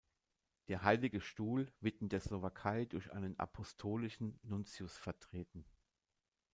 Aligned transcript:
Der 0.67 0.81
Heilige 0.81 1.21
Stuhl 1.21 1.71
wird 1.79 2.01
in 2.01 2.09
der 2.09 2.19
Slowakei 2.21 2.85
durch 2.85 3.11
einen 3.13 3.37
Apostolischen 3.39 4.39
Nuntius 4.41 4.97
vertreten. 4.97 5.63